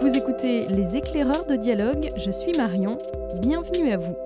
[0.00, 2.98] Vous écoutez Les éclaireurs de dialogue, je suis Marion,
[3.40, 4.16] bienvenue à vous.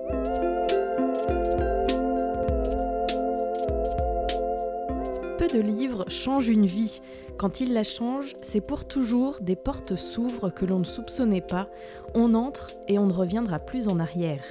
[5.37, 7.01] Peu de livres changent une vie.
[7.39, 11.69] Quand ils la changent, c'est pour toujours, des portes s'ouvrent que l'on ne soupçonnait pas,
[12.13, 14.43] on entre et on ne reviendra plus en arrière.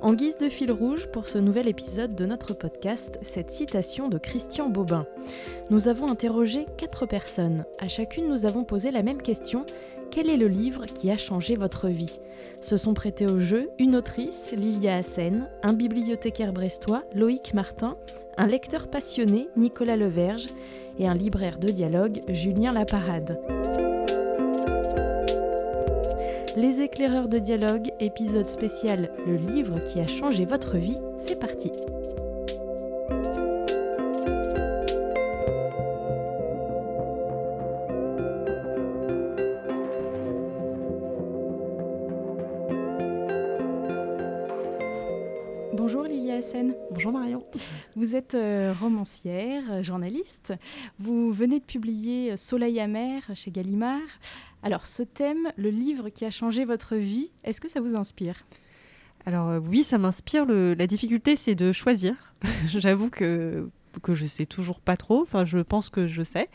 [0.00, 4.18] En guise de fil rouge pour ce nouvel épisode de notre podcast, cette citation de
[4.18, 5.04] Christian Bobin.
[5.70, 7.64] Nous avons interrogé quatre personnes.
[7.80, 9.66] À chacune, nous avons posé la même question
[10.10, 12.20] quel est le livre qui a changé votre vie?
[12.60, 17.96] Se sont prêtés au jeu une autrice, Lilia Hassen, un bibliothécaire brestois, Loïc Martin,
[18.36, 20.46] un lecteur passionné, Nicolas Leverge,
[20.98, 23.40] et un libraire de dialogue, Julien Laparade.
[26.56, 31.70] Les éclaireurs de dialogue, épisode spécial Le livre qui a changé votre vie, c'est parti.
[45.78, 46.74] Bonjour Lilia Hassen.
[46.90, 47.44] Bonjour Marion.
[47.94, 50.52] Vous êtes euh, romancière, journaliste.
[50.98, 54.00] Vous venez de publier Soleil amer chez Gallimard.
[54.64, 58.44] Alors ce thème, le livre qui a changé votre vie, est-ce que ça vous inspire?
[59.24, 60.46] Alors euh, oui, ça m'inspire.
[60.46, 62.34] La difficulté, c'est de choisir.
[62.66, 63.70] J'avoue que
[64.02, 65.22] que je sais toujours pas trop.
[65.22, 66.48] Enfin, je pense que je sais,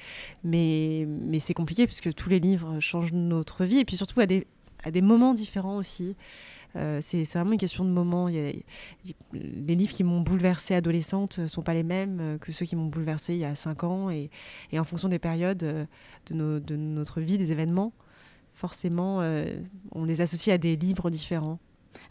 [0.44, 4.26] mais mais c'est compliqué puisque tous les livres changent notre vie et puis surtout à
[4.26, 4.48] des
[4.84, 6.18] à des moments différents aussi.
[6.76, 8.28] Euh, c'est vraiment une question de moment.
[8.28, 8.64] les
[9.76, 12.88] livres qui m'ont bouleversée adolescente ne sont pas les mêmes euh, que ceux qui m'ont
[12.88, 14.10] bouleversée il y a 5 ans.
[14.10, 14.30] Et,
[14.74, 15.86] en fonction des périodes euh,
[16.32, 17.94] de, notre vie, des événements,
[18.54, 19.20] forcément,
[19.92, 21.60] on les associe à des livres différents.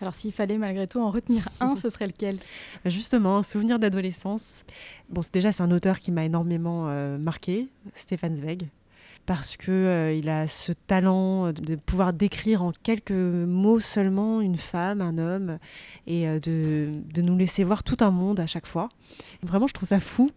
[0.01, 2.39] Alors s'il fallait malgré tout en retenir un, ce serait lequel?
[2.85, 4.65] Justement, un souvenir d'adolescence.
[5.09, 6.87] Bon, déjà c'est un auteur qui m'a énormément
[7.19, 8.69] marqué, Stéphane Zweig
[9.27, 14.57] parce que euh, il a ce talent de pouvoir décrire en quelques mots seulement une
[14.57, 15.59] femme, un homme,
[16.07, 18.89] et euh, de, de, nous laisser voir tout un monde à chaque fois.
[19.43, 20.31] Vraiment, je trouve ça fou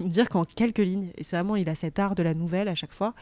[0.00, 2.68] de dire qu'en quelques lignes, et c'est vraiment, il a cet art de la nouvelle
[2.68, 3.14] à chaque fois,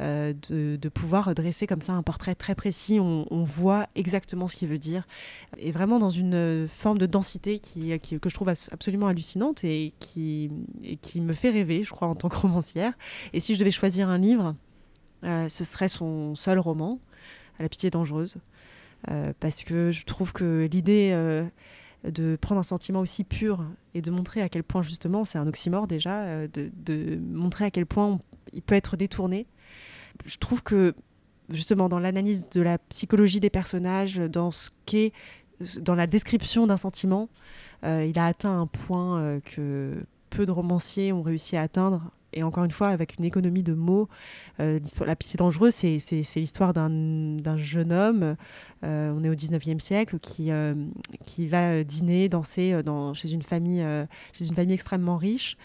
[0.00, 4.54] euh, de, de, pouvoir dresser comme ça un portrait très précis, on, voit exactement ce
[4.54, 5.06] qu'il veut dire,
[5.58, 10.50] et vraiment dans une forme de densité qui, que je trouve absolument hallucinante et qui,
[10.84, 12.92] et qui me fait rêver, je crois, en tant que romancière.
[13.32, 14.52] Et si je devais choisir un livre, euh,
[15.22, 16.98] ce serait son seul roman,
[17.58, 18.38] La pitié dangereuse,
[19.10, 21.44] euh, parce que je trouve que l'idée euh,
[22.04, 23.64] de prendre un sentiment aussi pur
[23.94, 27.86] et de montrer à quel point justement, c'est un oxymore déjà, de, montrer à quel
[27.86, 28.20] point
[28.52, 29.46] il peut être détourné.
[30.26, 30.94] Je trouve que
[31.48, 35.12] justement dans l'analyse de la psychologie des personnages, dans ce qu'est,
[35.80, 37.28] dans la description d'un sentiment,
[37.82, 39.94] il a atteint un point que
[40.30, 43.74] peu de romanciers ont réussi à atteindre et encore une fois avec une économie de
[43.74, 44.08] mots.
[44.60, 48.36] Euh, la pitié dangereuse, c'est l'histoire d'un jeune homme,
[48.84, 50.74] euh, on est au 19e siècle, qui, euh,
[51.48, 53.84] va dîner, danser dans, chez, une famille,
[54.32, 55.56] chez une famille extrêmement riche.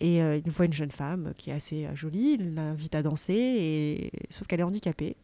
[0.00, 4.46] Et il voit une jeune femme qui est assez jolie, il l'invite à danser, sauf
[4.46, 5.16] qu'elle est handicapée.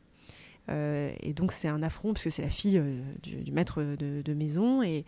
[0.70, 2.82] et donc c'est un affront, parce que c'est la fille
[3.22, 5.04] du, maître de, maison, et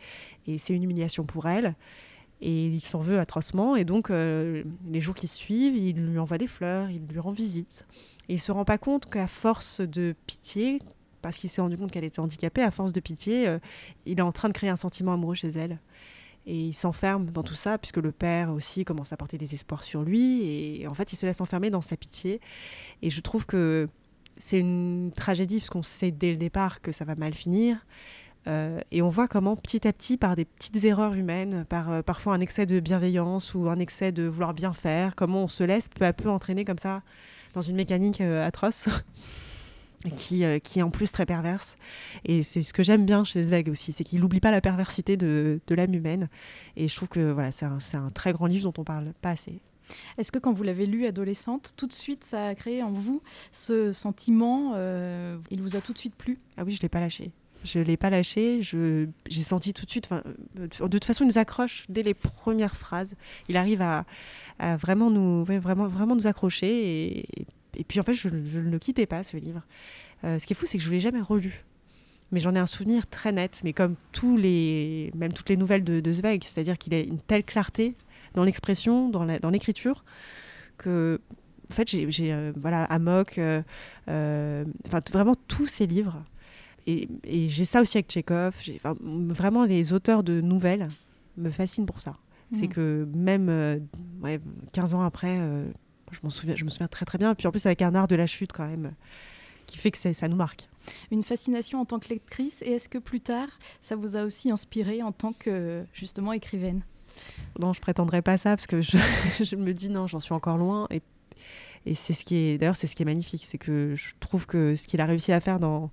[0.59, 1.75] c'est une humiliation pour elle.
[2.47, 3.75] Et il s'en veut atrocement.
[3.75, 7.32] Et donc, euh, les jours qui suivent, il lui envoie des fleurs, il lui rend
[7.32, 7.87] visite.
[8.28, 10.78] Et il se rend pas compte qu'à force de pitié,
[11.22, 13.59] parce qu'il s'est rendu compte qu'elle était handicapée, à force de pitié, euh,
[14.05, 15.81] il est en train de créer un sentiment amoureux chez elle.
[16.47, 19.82] Et il s'enferme dans tout ça, puisque le père aussi commence à porter des espoirs
[19.82, 20.47] sur lui.
[20.47, 22.43] Et en fait, il se laisse enfermer dans sa pitié.
[23.00, 23.88] Et je trouve que
[24.37, 27.87] c'est une tragédie, parce qu'on sait dès le départ que ça va mal finir.
[28.47, 32.03] Euh, et on voit comment petit à petit, par des petites erreurs humaines, par euh,
[32.03, 35.65] parfois un excès de bienveillance ou un excès de vouloir bien faire, comment on se
[35.65, 37.03] laisse peu à peu entraîner comme ça
[37.55, 38.88] dans une mécanique euh, atroce.
[40.19, 41.78] Qui, qui, est en plus très perverse.
[42.27, 45.16] Et c'est ce que j'aime bien chez Zweig aussi, c'est qu'il n'oublie pas la perversité
[45.16, 46.28] de, de l'âme humaine.
[46.76, 49.31] Et je trouve que voilà, c'est un, un, très grand livre dont on parle pas
[49.31, 49.62] assez.
[50.19, 53.23] Est-ce que quand vous l'avez lu adolescente, tout de suite ça a créé en vous
[53.50, 54.75] ce sentiment
[55.50, 56.38] Il vous a tout de suite plu?
[56.58, 57.32] Ah oui, je ne l'ai pas lâché.
[57.64, 58.61] Je ne l'ai pas lâché.
[58.62, 60.08] J'ai senti tout de suite.
[60.12, 60.20] Euh,
[60.56, 63.16] de toute façon, il nous accroche dès les premières phrases.
[63.49, 64.05] Il arrive à,
[64.76, 67.26] vraiment, nous, vraiment, vraiment nous accrocher.
[67.76, 69.62] Et, puis, en fait, je, ne le quittais pas, ce livre.
[70.25, 71.64] Euh, ce qui est fou, c'est que je ne l'ai jamais relu.
[72.32, 73.62] Mais j'en ai un souvenir très net.
[73.64, 77.44] Mais comme tous les, même toutes les nouvelles de, Zweig, c'est-à-dire qu'il a une telle
[77.44, 77.94] clarté
[78.34, 80.05] dans l'expression, dans l'écriture,
[80.76, 81.20] que
[81.70, 83.40] en fait, j'ai euh, voilà, Amok,
[84.06, 86.22] enfin vraiment tous ces livres
[86.87, 87.09] et,
[87.49, 88.55] j'ai ça aussi avec Tchekhov.
[89.03, 90.89] vraiment, les auteurs de nouvelles
[91.37, 92.17] me fascinent pour ça.
[92.53, 92.73] C'est mm.
[92.73, 93.87] que même
[94.73, 95.67] 15 euh, ans après, euh,
[96.13, 97.33] je, m'en souviens, je me souviens très très bien.
[97.33, 98.93] Et puis en plus, avec un art de la chute quand même,
[99.67, 100.69] qui fait que ça nous marque.
[101.11, 103.49] une fascination en tant que lectrice et est-ce que plus tard,
[103.81, 106.83] ça vous a aussi inspiré en tant que justement écrivaine?
[107.59, 108.99] Non, je prétendrai pas ça parce que je,
[109.43, 111.01] je me dis non, j'en suis encore loin et,
[111.87, 114.47] et c'est ce qui est d'ailleurs c'est ce qui est magnifique, c'est que je trouve
[114.47, 115.91] que ce qu'il a réussi à faire dans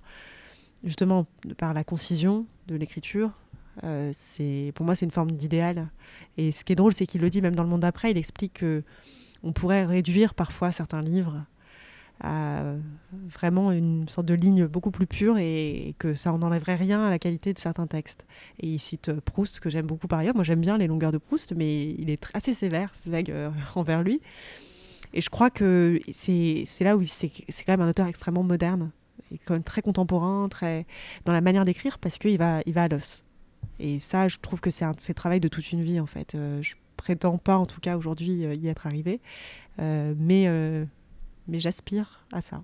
[0.84, 1.26] justement
[1.58, 3.30] par la concision de l'écriture,
[3.84, 5.88] euh, c'est pour moi c'est une forme d'idéal.
[6.36, 8.18] Et ce qui est drôle, c'est qu'il le dit même dans le monde d'après, il
[8.18, 8.82] explique que
[9.42, 11.44] on pourrait réduire parfois certains livres
[12.22, 12.62] à
[13.10, 17.18] vraiment une sorte de ligne beaucoup plus pure et, que ça n'enlèverait rien à la
[17.18, 18.24] qualité de certains textes.
[18.60, 20.34] Et il cite Proust, que j'aime beaucoup par ailleurs.
[20.34, 24.02] Moi, j'aime bien les longueurs de Proust, mais il est assez sévère, Zweig, euh, envers
[24.02, 24.20] lui.
[25.14, 28.92] Et je crois que c'est là où c'est quand même un auteur extrêmement moderne,
[29.32, 30.86] et quand même très contemporain, très
[31.24, 33.24] dans la manière d'écrire, parce qu'il va, il va à l'os.
[33.78, 36.34] Et ça, je trouve que c'est un, un travail de toute une vie, en fait.
[36.34, 39.20] Euh, je prétends pas, en tout cas, aujourd'hui, euh, y être arrivé.
[39.78, 40.46] Euh, mais,
[41.48, 42.62] mais j'aspire à ça.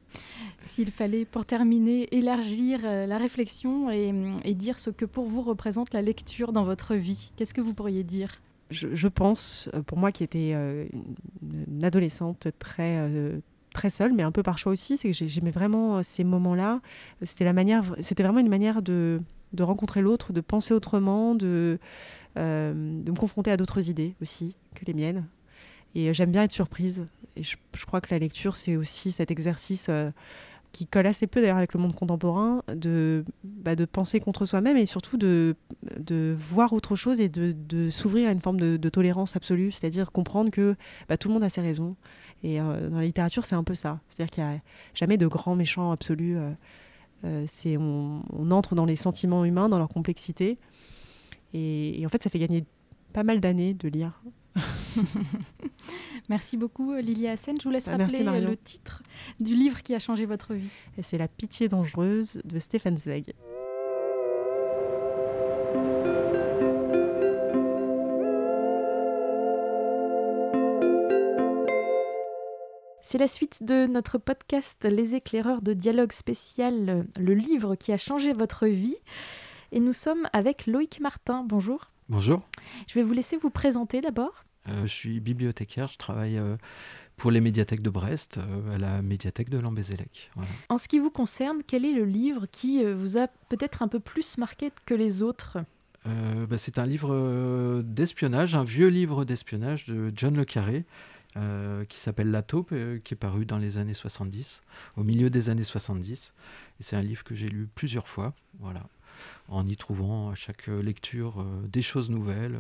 [0.61, 4.13] S'il fallait, pour terminer, élargir la réflexion et,
[4.45, 7.73] et, dire ce que pour vous représente la lecture dans votre vie, qu'est-ce que vous
[7.73, 8.41] pourriez dire?
[8.71, 13.41] Je, je, pense, pour moi qui étais une adolescente très
[13.79, 16.81] très seule, mais un peu par choix aussi, c'est que j'aimais vraiment ces moments-là.
[17.23, 19.19] C'était la manière, c'était vraiment une manière de,
[19.61, 21.79] rencontrer l'autre, de penser autrement, de,
[22.37, 25.27] euh, de me confronter à d'autres idées aussi que les miennes.
[25.95, 27.07] Et euh, j'aime bien être surprise.
[27.37, 30.11] Et je, crois que la lecture, c'est aussi cet exercice euh,
[30.73, 34.77] qui colle assez peu d'ailleurs avec le monde contemporain, de, bah, de penser contre soi-même
[34.77, 35.57] et surtout de,
[35.99, 40.13] de voir autre chose et de, de s'ouvrir à une forme de, tolérance absolue, c'est-à-dire
[40.13, 40.77] comprendre que
[41.09, 41.97] bah, tout le monde a ses raisons.
[42.43, 44.01] Et euh, dans la littérature, c'est un peu ça.
[44.09, 44.61] C'est-à-dire qu'il n'y a
[44.95, 46.39] jamais de grands méchants absolus.
[46.39, 46.51] Euh,
[47.25, 50.59] euh, c'est on, entre dans les sentiments humains, dans leur complexité.
[51.55, 52.65] Et en fait, ça fait gagner
[53.13, 54.23] pas mal d'années de lire.
[56.29, 57.57] Merci beaucoup Lilia Hassen.
[57.59, 59.03] Je vous laisse rappeler Merci, le titre
[59.41, 60.71] du livre qui a changé votre vie.
[61.03, 63.35] C'est La pitié dangereuse de Stéphane Zweig.
[73.11, 77.97] C'est la suite de notre podcast Les éclaireurs de dialogue spécial, le livre qui a
[77.97, 78.99] changé votre vie.
[79.73, 81.43] Et nous sommes avec Loïc Martin.
[81.43, 81.91] Bonjour.
[82.11, 82.39] Bonjour.
[82.87, 84.45] Je vais vous laisser vous présenter d'abord.
[84.69, 86.57] Euh, je suis bibliothécaire, je travaille euh,
[87.17, 90.31] pour les médiathèques de Brest, euh, à la médiathèque de Lambézélec.
[90.35, 90.51] Voilà.
[90.69, 94.01] En ce qui vous concerne, quel est le livre qui vous a peut-être un peu
[94.01, 95.59] plus marqué que les autres?
[96.07, 100.85] Euh, bah, C'est un livre d'espionnage, un vieux livre d'espionnage de John Le Carré,
[101.37, 104.63] euh, qui s'appelle La taupe, euh, qui est paru dans les années 70,
[104.97, 106.33] au milieu des années 70.
[106.81, 108.85] Et c'est un livre que j'ai lu plusieurs fois, voilà,
[109.49, 112.59] en y trouvant à chaque lecture des choses nouvelles.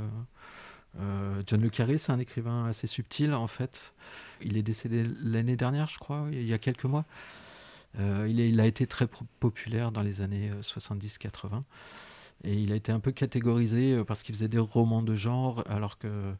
[0.99, 3.94] Euh, John Le Carré, c'est un écrivain assez subtil en fait.
[4.40, 7.05] Il est décédé l'année dernière, je crois, il y a quelques mois.
[7.99, 9.06] Euh, il, a été très
[9.40, 11.62] populaire dans les années 70-80.
[12.44, 15.99] Et il a été un peu catégorisé parce qu'il faisait des romans de genre, alors
[15.99, 16.35] que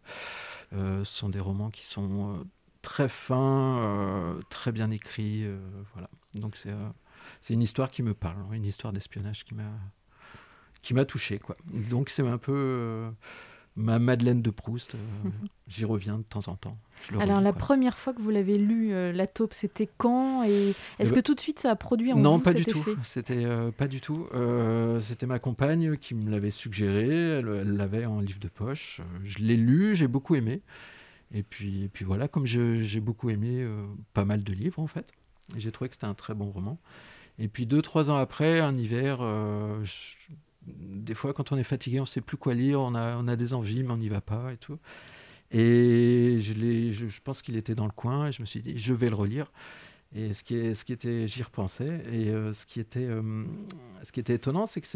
[0.73, 2.45] euh, ce sont des romans qui sont euh,
[2.83, 5.47] très fins, euh, très bien écrits.
[5.95, 6.09] voilà.
[6.35, 9.71] Donc c'est une histoire qui me parle, une histoire d'espionnage qui m'a
[10.81, 11.57] qui m'a touché quoi.
[11.67, 13.11] Donc c'est un peu
[13.79, 14.95] ma Madeleine de Proust.
[14.95, 14.99] Euh,
[15.69, 16.77] J'y reviens de temps en temps.
[17.21, 17.59] Alors la quoi.
[17.61, 21.23] première fois que vous l'avez lu, euh, La taupe, c'était quand Et est-ce que bah,
[21.23, 22.95] tout de suite ça a produit en non, vous pas cet du effet?
[22.95, 22.99] Tout.
[23.05, 24.27] C'était euh, pas du tout.
[24.35, 27.07] Euh, c'était ma compagne qui me l'avait suggéré.
[27.39, 29.01] Elle l'avait en livre de poche.
[29.25, 30.61] Je l'ai lu, j'ai beaucoup aimé.
[31.33, 34.87] Et puis, et puis voilà, comme j'ai beaucoup aimé euh, pas mal de livres en
[34.87, 35.13] fait,
[35.57, 36.79] j'ai trouvé que c'était un très bon roman.
[37.39, 40.17] Et puis deux, trois ans après, un hiver, euh, je,
[40.77, 43.55] des fois, quand on est fatigué, on ne sait plus quoi lire, on a, des
[43.55, 44.79] envies, mais on n'y va pas et tout.
[45.51, 49.09] Et je, pense qu'il était dans le coin et je me suis dit, je vais
[49.09, 49.51] le relire.
[50.15, 52.03] Et ce qui, était, j'y repensais.
[52.11, 53.45] Et euh, ce, qui était, euh,
[54.03, 54.89] ce qui était étonnant, c'est que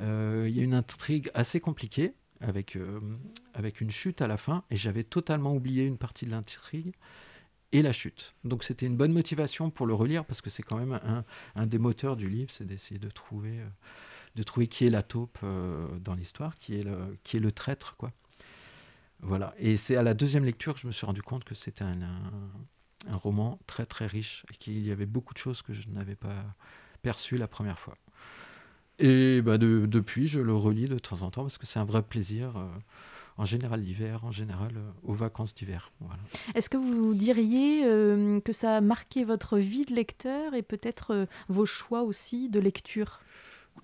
[0.00, 4.64] euh, y a une intrigue assez compliquée avec, une chute à la fin.
[4.70, 6.92] Et j'avais totalement oublié une partie de l'intrigue
[7.72, 8.34] et la chute.
[8.44, 11.00] Donc c'était une bonne motivation pour le relire parce que c'est quand même
[11.54, 13.60] un, des moteurs du livre, c'est d'essayer de trouver.
[14.34, 17.52] De trouver qui est la taupe euh, dans l'histoire, qui, est le, qui est le
[17.52, 17.96] traître.
[17.96, 18.12] Quoi.
[19.20, 19.54] Voilà.
[19.58, 21.92] Et c'est à la deuxième lecture que je me suis rendu compte que c'était un,
[23.08, 26.16] un, roman très très riche et qu'il y avait beaucoup de choses que je n'avais
[26.16, 26.44] pas
[27.02, 27.96] perçues la première fois.
[28.98, 31.84] Et bah de, depuis, je le relis de temps en temps parce que c'est un
[31.84, 32.56] vrai plaisir.
[32.56, 32.66] Euh,
[33.38, 35.90] en général l'hiver, en général euh, aux vacances d'hiver.
[36.00, 36.22] Voilà.
[36.54, 37.82] Est-ce que vous diriez
[38.44, 43.20] que ça a marqué votre vie de lecteur et peut-être vos choix aussi de lecture?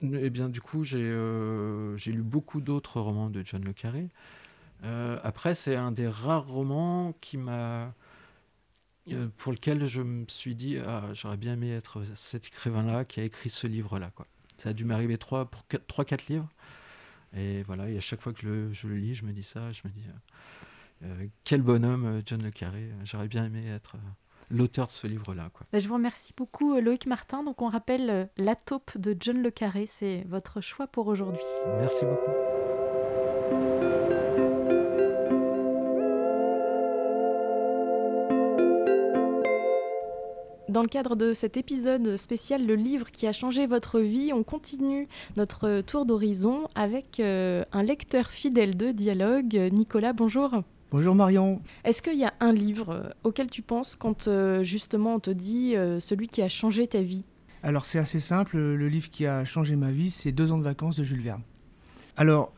[0.02, 4.08] Eh bien, du coup, j'ai euh, lu beaucoup d'autres romans de John Le Carré.
[4.84, 7.94] Euh, après, c'est un des rares romans qui m'a
[9.38, 13.24] pour lequel je me suis dit, ah, j'aurais bien aimé être cet écrivain-là qui a
[13.24, 14.12] écrit ce livre-là.
[14.58, 16.48] Ça a dû m'arriver trois, pour trois, quatre livres.
[17.34, 19.80] Et voilà, et à chaque fois que je, le lis, je me dis ça, je
[19.84, 20.04] me dis,
[21.44, 23.96] quel bonhomme, John Le Carré, j'aurais bien aimé être
[24.50, 25.50] l'auteur de ce livre-là.
[25.72, 27.42] Bah, je vous remercie beaucoup euh, Loïc Martin.
[27.42, 31.42] Donc on rappelle euh, La taupe de John Le Carré, c'est votre choix pour aujourd'hui.
[31.78, 32.30] Merci beaucoup.
[40.68, 44.42] Dans le cadre de cet épisode spécial Le livre qui a changé votre vie, on
[44.42, 49.70] continue notre tour d'horizon avec euh, un lecteur fidèle de dialogue.
[49.72, 50.62] Nicolas, bonjour.
[50.90, 51.60] Bonjour Marion.
[51.84, 55.28] Est-ce qu'il y a un livre euh, auquel tu penses quand euh, justement on te
[55.28, 57.24] dit euh, celui qui a changé ta vie?
[57.62, 60.62] Alors c'est assez simple, le livre qui a changé ma vie, c'est Deux ans de
[60.62, 61.42] vacances de Jules Verne.
[62.16, 62.52] Alors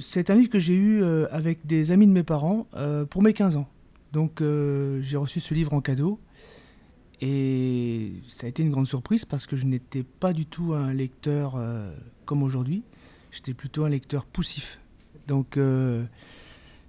[0.00, 2.66] c'est un livre que j'ai eu avec des amis de mes parents
[3.10, 3.68] pour mes 15 ans.
[4.12, 6.18] Donc j'ai reçu ce livre en cadeau
[7.20, 10.92] et ça a été une grande surprise parce que je n'étais pas du tout un
[10.92, 11.56] lecteur
[12.24, 12.82] comme aujourd'hui,
[13.30, 14.80] j'étais plutôt un lecteur poussif.
[15.28, 15.56] Donc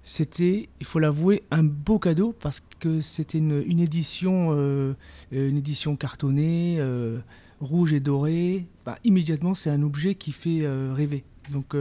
[0.02, 4.94] c'était, il faut l'avouer, un beau cadeau parce que c'était une, édition, euh,
[5.30, 7.20] une édition cartonnée, euh,
[7.60, 8.66] rouge et dorée.
[8.84, 11.24] Bah, immédiatement, c'est un objet qui fait euh, rêver.
[11.50, 11.76] Donc,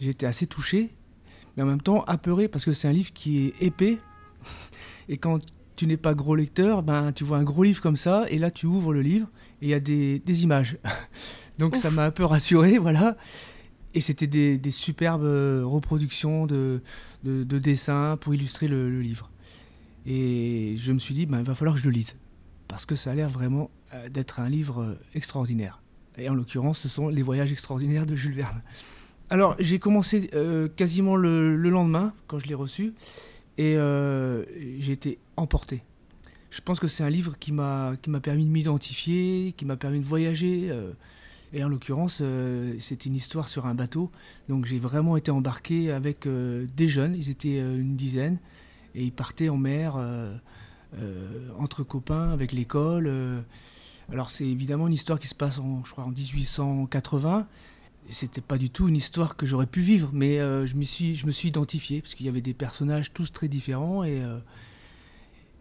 [0.00, 0.90] j'ai été assez touché,
[1.56, 3.98] mais en même temps apeuré parce que c'est un livre qui est épais.
[5.08, 5.40] et quand
[5.76, 8.50] tu n'es pas gros lecteur, ben, tu vois un gros livre comme ça, et là,
[8.50, 9.28] tu ouvres le livre
[9.60, 10.78] et il y a des, des images.
[11.58, 13.16] Donc, ça m'a un peu rassuré, voilà.
[13.94, 16.82] Et c'était des, superbes euh, reproductions de,
[17.24, 19.30] de, dessins pour illustrer le, livre.
[20.06, 22.16] Et je me suis dit, ben, il va falloir que je le lise.
[22.68, 25.80] Parce que ça a l'air vraiment euh, d'être un livre euh, extraordinaire.
[26.18, 28.62] Et en l'occurrence, ce sont Les Voyages extraordinaires de Jules Verne.
[29.30, 30.30] Alors, j'ai commencé
[30.74, 32.94] quasiment le, lendemain, quand je l'ai reçu,
[33.58, 33.76] et
[34.80, 35.82] j'ai été emporté.
[36.50, 40.06] Je pense que c'est un livre qui m'a permis de m'identifier, qui m'a permis de
[40.06, 40.72] voyager.
[41.52, 44.10] Et en l'occurrence, euh, c'était une histoire sur un bateau.
[44.48, 48.38] Donc j'ai vraiment été embarqué avec euh, des jeunes, ils étaient euh, une dizaine,
[48.94, 49.96] et ils partaient en mer
[51.58, 53.12] entre copains avec l'école.
[54.10, 57.46] alors c'est évidemment une histoire qui se passe en, je crois, en 1880.
[58.08, 61.26] C'était pas du tout une histoire que j'aurais pu vivre, mais je, me suis, je
[61.26, 64.22] me suis identifié, parce qu'il y avait des personnages tous très différents, et,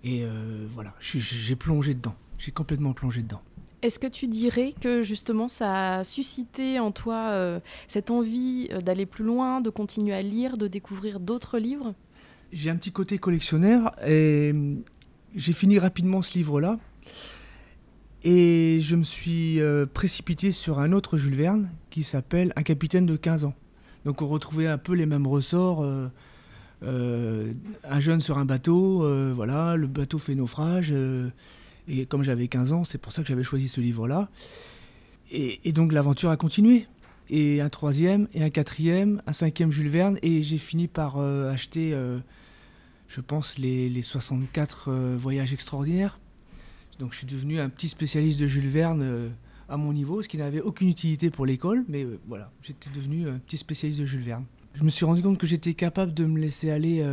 [0.06, 0.26] et
[0.74, 2.16] voilà, j'ai plongé dedans.
[2.40, 3.42] J'ai complètement plongé dedans.
[3.84, 8.82] Est-ce que tu dirais que justement ça a suscité en toi euh, cette envie euh,
[8.82, 11.94] d'aller plus loin, de continuer à lire, de découvrir d'autres livres?
[12.52, 14.82] J'ai un petit côté collectionneur et hum,
[15.36, 16.80] j'ai fini rapidement ce livre-là.
[18.24, 23.06] Et je me suis euh, précipité sur un autre Jules Verne qui s'appelle Un capitaine
[23.06, 23.54] de 15 ans.
[24.06, 25.86] Donc on retrouvait un peu les mêmes ressorts.
[26.82, 30.94] un jeune sur un bateau, voilà, le bateau fait naufrage
[31.88, 34.30] et comme j'avais 15 ans, c'est pour ça que j'avais choisi ce livre-là.
[35.32, 36.88] Et, donc l'aventure a continué.
[37.30, 40.18] Et un troisième, et un quatrième, un cinquième Jules Verne.
[40.22, 42.20] Et j'ai fini par euh, acheter, euh,
[43.08, 46.20] je pense, les, 64 euh, voyages extraordinaires.
[47.00, 49.32] Donc je suis devenu un petit spécialiste de Jules Verne
[49.70, 51.86] à mon niveau, ce qui n'avait aucune utilité pour l'école.
[51.88, 54.46] Mais voilà, j'étais devenu un petit spécialiste de Jules Verne.
[54.74, 57.06] Je me suis rendu compte que j'étais capable de me laisser aller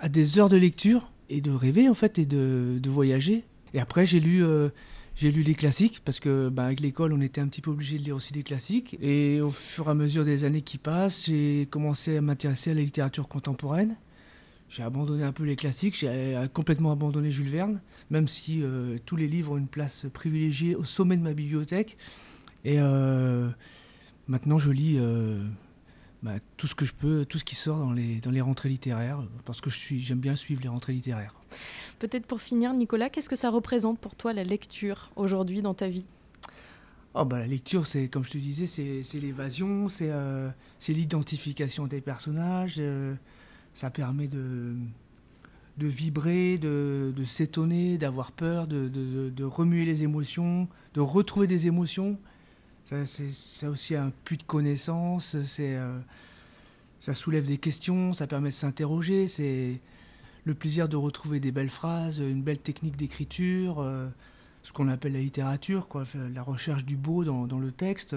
[0.00, 4.06] à des heures de lecture et de rêver en fait et de voyager et après,
[4.06, 4.68] j'ai lu, euh,
[5.16, 7.98] j'ai lu les classiques, parce que bah, avec l'école, on était un petit peu obligé
[7.98, 8.96] de lire aussi des classiques.
[9.02, 12.74] Et au fur et à mesure des années qui passent, j'ai commencé à m'intéresser à
[12.74, 13.96] la littérature contemporaine.
[14.70, 18.96] J'ai abandonné un peu les classiques, j'ai euh, complètement abandonné Jules Verne, même si euh,
[19.04, 21.96] tous les livres ont une place privilégiée au sommet de ma bibliothèque.
[22.64, 22.78] Et
[24.26, 24.98] maintenant, je lis
[26.22, 28.70] bah, tout ce que je peux, tout ce qui sort dans les, dans les rentrées
[28.70, 31.34] littéraires, parce que j'aime bien suivre les rentrées littéraires.
[31.98, 35.88] Peut-être pour finir, Nicolas, qu'est-ce que ça représente pour toi la lecture aujourd'hui dans ta
[35.88, 36.06] vie?
[37.16, 40.50] Oh bah, La lecture, c'est comme je te disais, c'est l'évasion, c'est euh,
[40.88, 43.14] l'identification des personnages, euh,
[43.72, 44.74] ça permet de,
[45.78, 52.18] vibrer, de, s'étonner, d'avoir peur, de, remuer les émotions, de retrouver des émotions.
[52.84, 56.00] Ça, aussi un puits de connaissances, euh,
[56.98, 59.80] ça soulève des questions, ça permet de s'interroger, c'est
[60.44, 64.08] le plaisir de retrouver des belles phrases, une belle technique d'écriture, euh,
[64.62, 68.16] ce qu'on appelle la littérature, quoi, la recherche du beau dans, le texte.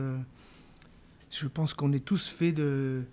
[1.29, 3.03] je pense qu'on est tous faits de,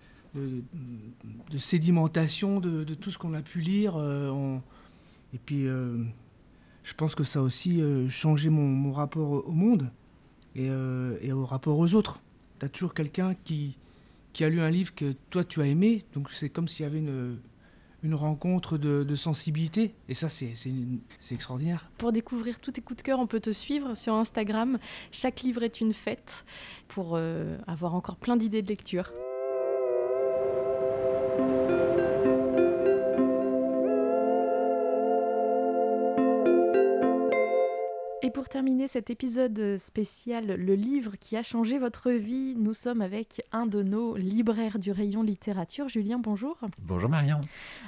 [1.57, 3.95] sédimentation de, tout ce qu'on a pu lire.
[3.97, 4.59] Euh,
[5.33, 9.91] et puis, je pense que ça a aussi changé mon rapport au monde.
[10.57, 12.21] Euh, et, au rapport aux autres.
[12.61, 13.77] Tu as toujours quelqu'un qui,
[14.33, 16.87] qui a lu un livre que toi tu as aimé, donc c'est comme s'il y
[16.87, 17.39] avait une,
[18.05, 19.95] une rencontre de, sensibilité.
[20.09, 20.55] Et ça, c'est
[21.31, 21.89] extraordinaire.
[21.99, 24.79] Pour découvrir tous tes coups de cœur, on peut te suivre sur Instagram.
[25.11, 26.45] Chaque livre est une fête
[26.87, 29.11] pour euh, avoir encore plein d'idées de lecture.
[38.35, 43.47] Pour terminer cet épisode spécial, le livre qui a changé votre vie, nous sommes avec
[43.53, 45.89] un de nos libraires du rayon littérature.
[45.89, 46.59] Julien, bonjour.
[46.81, 47.41] Bonjour Marion.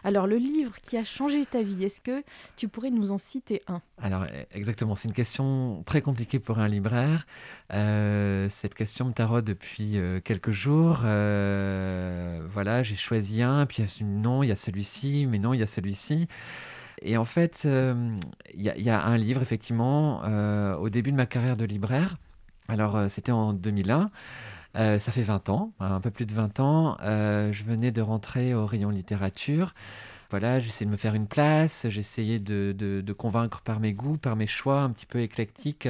[0.04, 2.22] Alors, le livre qui a changé ta vie, est-ce que
[2.56, 3.82] tu pourrais nous en citer un?
[4.00, 7.26] Alors, exactement, c'est une question très compliquée pour un libraire.
[7.72, 11.00] Euh, cette question me taraude depuis euh, quelques jours.
[11.02, 15.40] Euh, voilà, j'ai choisi un, puis il y a non, il y a celui-ci, mais
[15.40, 16.28] non, il y a celui-ci.
[17.02, 18.18] Et en fait, euh,
[18.54, 22.16] il y, a un livre, effectivement, euh, au début de ma carrière de libraire.
[22.68, 24.10] Alors, euh, c'était en 2001.
[24.74, 26.96] ça fait 20 ans, un peu plus de 20 ans.
[27.02, 29.74] je venais de rentrer au rayon littérature.
[30.30, 34.36] Voilà, j'essayais de me faire une place, j'essayais de, de, convaincre par mes goûts, par
[34.36, 35.88] mes choix un petit peu éclectiques.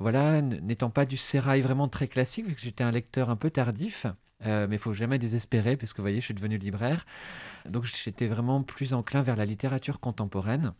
[0.00, 3.50] Voilà, n'étant pas du sérail vraiment très classique, vu que j'étais un lecteur un peu
[3.50, 4.06] tardif.
[4.44, 7.06] Mais il faut jamais désespérer, puisque vous voyez, je suis devenu libraire.
[7.68, 10.72] Donc j'étais vraiment plus enclin vers la littérature contemporaine.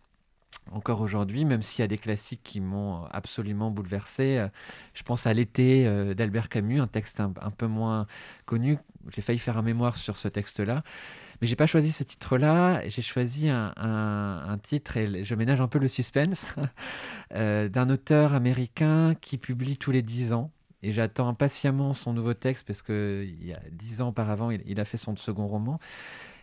[0.73, 4.49] Encore aujourd'hui, même s'il y a des classiques qui m'ont absolument bouleversé, euh,
[4.95, 8.07] je pense à L'été euh, d'Albert Camus, un texte un, peu moins
[8.47, 8.79] connu.
[9.09, 10.85] J'ai failli faire un mémoire sur ce texte-là.
[11.41, 12.89] Mais j'ai pas choisi ce titre-là.
[12.89, 16.47] J'ai choisi un, titre, et je ménage un peu le suspense,
[17.35, 20.53] euh, d'un auteur américain qui publie tous les dix ans.
[20.83, 24.81] Et j'attends impatiemment son nouveau texte parce qu'il y a dix ans auparavant, il, il,
[24.81, 25.79] a fait son second roman.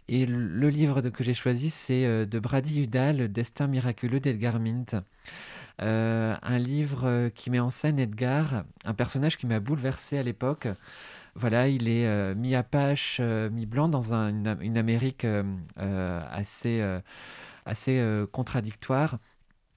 [0.09, 4.59] Et le livre que j'ai choisi, c'est euh, de Brady Udall, Le destin miraculeux d'Edgar
[4.59, 4.95] Mint.
[5.81, 10.23] Euh, un livre euh, qui met en scène Edgar, un personnage qui m'a bouleversé à
[10.23, 10.67] l'époque.
[11.35, 15.23] Voilà, il est mis à page, mis blanc dans une, Amérique
[15.77, 16.83] assez,
[17.63, 19.19] assez contradictoire.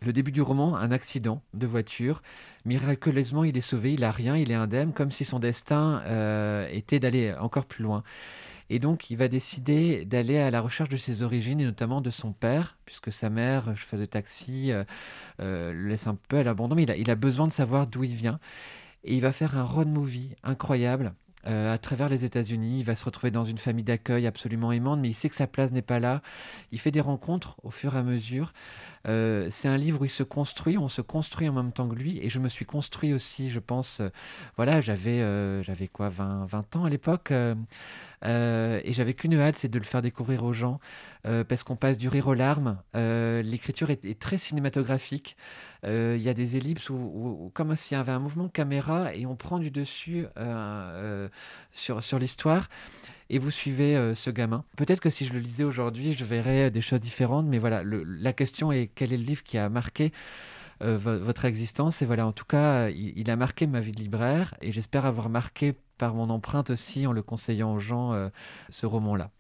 [0.03, 2.23] Le début du roman, un accident de voiture.
[2.65, 6.03] Miraculeusement, il est sauvé, il a rien, il est indemne, comme si son destin
[6.71, 8.03] était d'aller encore plus loin.
[8.73, 12.11] Et donc, il va décider d'aller à la recherche de ses origines et notamment de
[12.11, 14.85] son père, puisque sa mère, je faisais taxi, euh,
[15.41, 18.15] euh, le laisse un peu à l'abandon, mais il a, besoin de savoir d'où il
[18.15, 18.39] vient.
[19.03, 21.15] Et il va faire un road movie incroyable
[21.47, 22.81] euh, à travers les États-Unis.
[22.81, 25.47] Il va se retrouver dans une famille d'accueil absolument aimante, mais il sait que sa
[25.47, 26.23] place n'est pas là.
[26.73, 28.53] Il fait des rencontres au fur et à mesure.
[29.05, 32.19] c'est un livre où il se construit, on se construit en même temps que lui,
[32.23, 34.03] et je me suis construit aussi, je pense.
[34.57, 37.33] voilà, j'avais quoi, 20, 20 ans à l'époque.
[38.25, 40.81] Euh, et j'avais qu'une hâte, c'est de le faire découvrir aux gens,
[41.27, 42.79] euh, parce qu'on passe du rire aux larmes.
[42.95, 45.37] Euh, l'écriture est, très cinématographique.
[45.85, 49.37] Il y a des ellipses où, comme s'il y avait un mouvement caméra et on
[49.37, 50.27] prend du dessus
[51.73, 52.69] sur, sur l'histoire
[53.31, 54.65] et vous suivez ce gamin.
[54.77, 58.33] Peut-être que si je le lisais aujourd'hui, je verrais des choses différentes, mais voilà, la
[58.33, 60.13] question est quel est le livre qui a marqué
[60.81, 62.03] votre existence.
[62.03, 65.29] Et voilà, en tout cas, il, a marqué ma vie de libraire et j'espère avoir
[65.29, 68.31] marqué par mon empreinte aussi en le conseillant aux gens euh,
[68.71, 69.31] ce roman-là.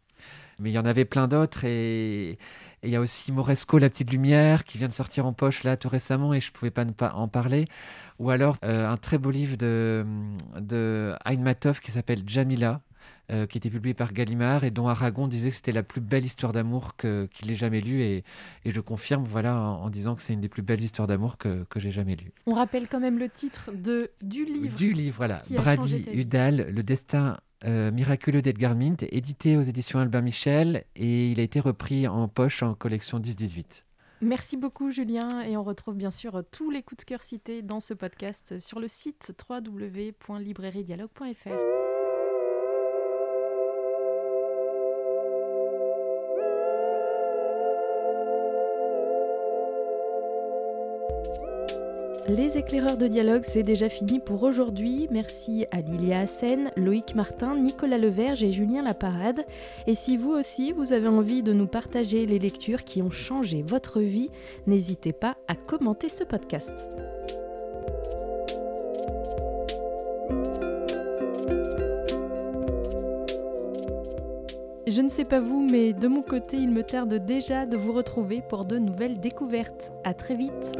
[0.58, 2.38] Mais il y en avait plein d'autres et
[2.82, 5.76] il y a aussi Moresco, La Petite Lumière, qui vient de sortir en poche là
[5.76, 7.66] tout récemment et je ne pouvais pas ne pas en parler.
[8.18, 10.04] Ou alors euh, un très beau livre de,
[10.58, 12.80] de Matov qui s'appelle Jamila,
[13.30, 16.24] euh, qui était publié par Gallimard et dont Aragon disait que c'était la plus belle
[16.24, 18.02] histoire d'amour qu'il ait jamais lue.
[18.02, 18.24] Et,
[18.64, 21.64] et, je confirme voilà, en, disant que c'est une des plus belles histoires d'amour que,
[21.70, 22.32] que j'ai jamais lues.
[22.46, 24.76] On rappelle quand même le titre de, du livre.
[24.76, 25.38] Du livre, voilà.
[25.50, 31.40] Brady Udall, Le destin euh, miraculeux d'Edgar Mint, édité aux éditions Albin Michel et il
[31.40, 33.84] a été repris en poche en collection 10-18.
[34.22, 37.80] Merci beaucoup Julien et on retrouve bien sûr tous les coups de cœur cités dans
[37.80, 41.89] ce podcast sur le site www.librairiedialogue.fr.
[52.30, 55.08] Les éclaireurs de dialogue, c'est déjà fini pour aujourd'hui.
[55.10, 59.44] Merci à Lilia Hassen, Loïc Martin, Nicolas Leverge et Julien Laparade.
[59.88, 63.62] Et si vous aussi, vous avez envie de nous partager les lectures qui ont changé
[63.62, 64.30] votre vie,
[64.68, 66.86] n'hésitez pas à commenter ce podcast.
[74.86, 77.92] Je ne sais pas vous, mais de mon côté, il me tarde déjà de vous
[77.92, 79.92] retrouver pour de nouvelles découvertes.
[80.04, 80.76] À très vite!